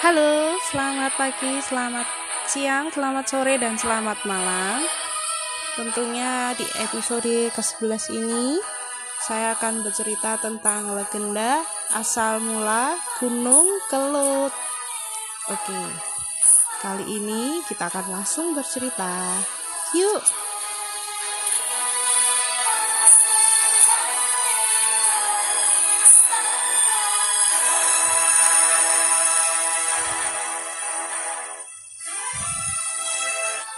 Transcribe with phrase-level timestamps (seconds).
[0.00, 2.08] Halo, selamat pagi, selamat
[2.48, 4.80] siang, selamat sore, dan selamat malam.
[5.76, 8.56] Tentunya di episode ke-11 ini
[9.20, 11.60] saya akan bercerita tentang legenda
[11.92, 14.56] asal mula Gunung Kelut.
[15.52, 15.82] Oke,
[16.80, 19.36] kali ini kita akan langsung bercerita.
[19.92, 20.49] Yuk!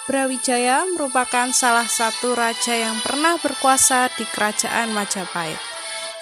[0.03, 5.59] Brawijaya merupakan salah satu raja yang pernah berkuasa di kerajaan Majapahit.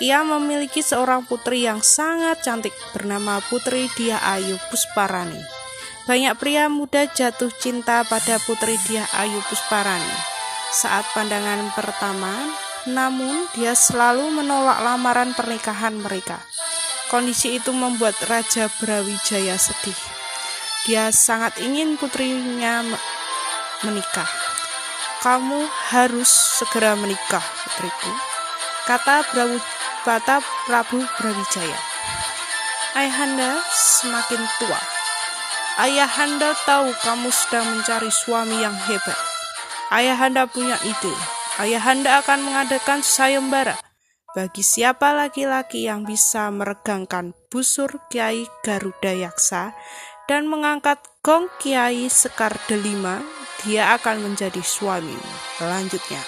[0.04, 5.40] Ia memiliki seorang putri yang sangat cantik bernama Putri Dia Ayu Pusparani.
[6.04, 10.16] Banyak pria muda jatuh cinta pada Putri Dia Ayu Pusparani.
[10.72, 12.32] Saat pandangan pertama,
[12.84, 16.40] namun dia selalu menolak lamaran pernikahan mereka.
[17.08, 19.96] Kondisi itu membuat Raja Brawijaya sedih.
[20.88, 22.80] Dia sangat ingin putrinya
[23.84, 24.28] menikah.
[25.20, 28.12] Kamu harus segera menikah, putriku,
[28.88, 29.60] kata Prabu,
[30.04, 31.80] kata Prabu Brawijaya.
[32.96, 34.80] Ayahanda semakin tua.
[35.76, 39.16] Ayahanda tahu kamu sedang mencari suami yang hebat.
[39.92, 41.14] Ayahanda punya ide.
[41.60, 43.76] Ayahanda akan mengadakan sayembara
[44.30, 49.74] bagi siapa laki-laki yang bisa meregangkan busur Kiai Garuda Yaksa
[50.30, 53.18] dan mengangkat gong Kiai Sekar Delima,
[53.66, 55.18] dia akan menjadi suami.
[55.58, 56.22] Selanjutnya,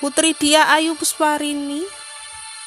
[0.00, 1.84] Putri dia Ayu Pusparini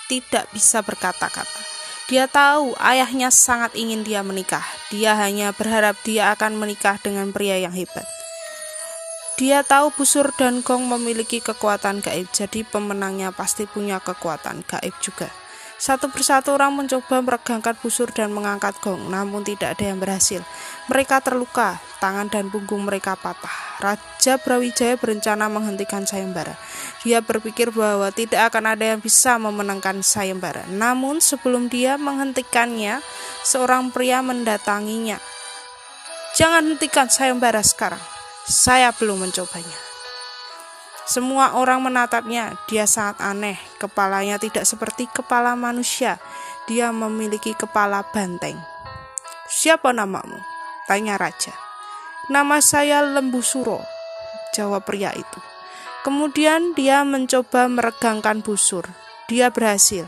[0.06, 1.66] tidak bisa berkata-kata.
[2.10, 4.66] Dia tahu ayahnya sangat ingin dia menikah.
[4.94, 8.06] Dia hanya berharap dia akan menikah dengan pria yang hebat.
[9.42, 15.49] Dia tahu busur dan gong memiliki kekuatan gaib, jadi pemenangnya pasti punya kekuatan gaib juga.
[15.80, 20.44] Satu persatu orang mencoba meregangkan busur dan mengangkat gong, namun tidak ada yang berhasil.
[20.92, 23.80] Mereka terluka, tangan dan punggung mereka patah.
[23.80, 26.60] Raja Brawijaya berencana menghentikan sayembara.
[27.08, 30.68] Dia berpikir bahwa tidak akan ada yang bisa memenangkan sayembara.
[30.68, 33.00] Namun sebelum dia menghentikannya,
[33.48, 35.16] seorang pria mendatanginya.
[36.36, 38.04] Jangan hentikan sayembara sekarang.
[38.44, 39.89] Saya belum mencobanya.
[41.10, 43.58] Semua orang menatapnya, dia sangat aneh.
[43.82, 46.22] Kepalanya tidak seperti kepala manusia.
[46.70, 48.62] Dia memiliki kepala banteng.
[49.50, 50.38] Siapa namamu?
[50.86, 51.50] Tanya raja.
[52.30, 53.82] Nama saya Lembu Suro,
[54.54, 55.42] jawab pria itu.
[56.06, 58.86] Kemudian dia mencoba meregangkan busur.
[59.26, 60.06] Dia berhasil.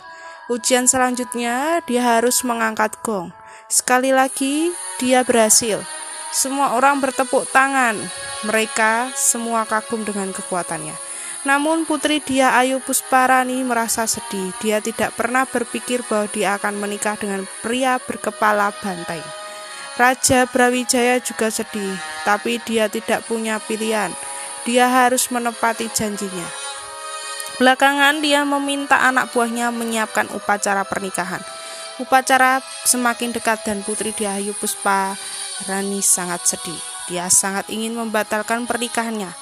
[0.54, 3.34] Ujian selanjutnya, dia harus mengangkat gong.
[3.66, 4.70] Sekali lagi,
[5.02, 5.82] dia berhasil.
[6.30, 7.98] Semua orang bertepuk tangan.
[8.42, 10.98] Mereka semua kagum dengan kekuatannya.
[11.42, 14.54] Namun putri dia Ayu Pusparani merasa sedih.
[14.62, 19.22] Dia tidak pernah berpikir bahwa dia akan menikah dengan pria berkepala banteng.
[19.98, 21.94] Raja Brawijaya juga sedih,
[22.26, 24.14] tapi dia tidak punya pilihan.
[24.66, 26.46] Dia harus menepati janjinya.
[27.62, 31.42] Belakangan dia meminta anak buahnya menyiapkan upacara pernikahan.
[32.02, 36.91] Upacara semakin dekat dan putri dia Ayu Pusparani sangat sedih.
[37.12, 39.36] Dia sangat ingin membatalkan pernikahannya.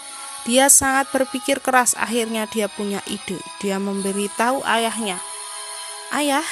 [0.49, 3.37] Dia sangat berpikir keras, akhirnya dia punya ide.
[3.61, 5.21] Dia memberitahu ayahnya,
[6.09, 6.45] "Ayah,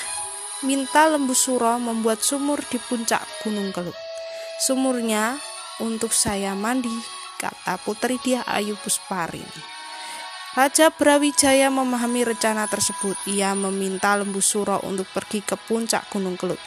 [0.62, 3.98] minta lembu suro membuat sumur di puncak Gunung Kelut.
[4.62, 5.42] Sumurnya
[5.82, 6.94] untuk saya mandi,"
[7.42, 9.78] kata putri dia Ayu Pusparini.
[10.58, 13.14] Raja Brawijaya memahami rencana tersebut.
[13.30, 16.58] Ia meminta Lembu Suro untuk pergi ke puncak Gunung Kelut.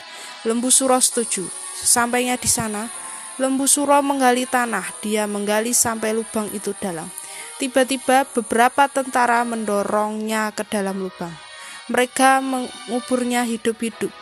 [0.47, 1.43] Lembu Suro setuju.
[1.75, 2.87] Sampainya di sana,
[3.41, 7.09] Lembu Suro menggali tanah, dia menggali sampai lubang itu dalam.
[7.57, 11.33] Tiba-tiba beberapa tentara mendorongnya ke dalam lubang.
[11.89, 14.13] Mereka menguburnya hidup-hidup.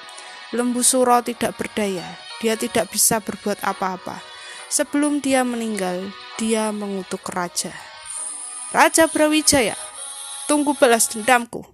[0.55, 2.07] Lembu Suro tidak berdaya,
[2.39, 4.23] dia tidak bisa berbuat apa-apa.
[4.71, 7.75] Sebelum dia meninggal, dia mengutuk raja.
[8.71, 9.75] Raja Brawijaya,
[10.47, 11.67] tunggu balas dendamku.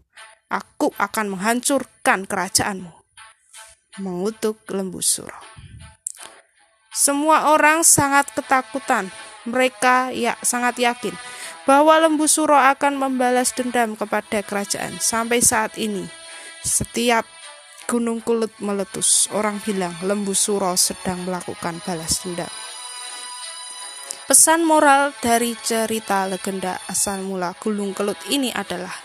[0.49, 2.89] Aku akan menghancurkan kerajaanmu.
[4.01, 5.54] Mengutuk Lembu Suro.
[6.95, 9.11] Semua orang sangat ketakutan.
[9.45, 11.13] Mereka ya sangat yakin
[11.69, 14.97] bahwa Lembu Suro akan membalas dendam kepada kerajaan.
[15.03, 16.07] Sampai saat ini,
[16.65, 17.29] setiap
[17.85, 22.49] gunung kulut meletus, orang bilang Lembu Suro sedang melakukan balas dendam.
[24.25, 28.97] Pesan moral dari cerita legenda asal mula Gunung Kelut ini adalah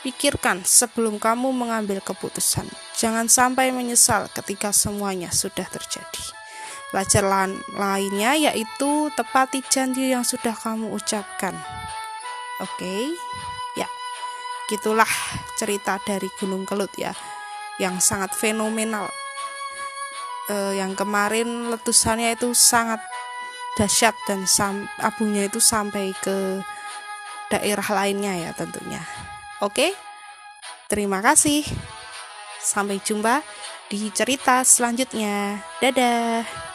[0.00, 2.64] Pikirkan sebelum kamu mengambil keputusan.
[2.96, 6.39] Jangan sampai menyesal ketika semuanya sudah terjadi.
[6.90, 11.54] Pelajaran lainnya yaitu tepati janji yang sudah kamu ucapkan.
[12.60, 13.02] Oke, okay?
[13.78, 13.88] ya,
[14.68, 15.08] gitulah
[15.54, 17.14] cerita dari Gunung Kelut ya,
[17.78, 19.08] yang sangat fenomenal.
[20.50, 22.98] uh, yang kemarin letusannya itu sangat
[23.78, 26.58] dahsyat dan sam abunya itu sampai ke
[27.50, 29.02] daerah lainnya ya tentunya.
[29.62, 29.92] Oke,
[30.90, 31.66] terima kasih.
[32.60, 33.42] Sampai jumpa
[33.90, 35.64] di cerita selanjutnya.
[35.82, 36.69] Dadah.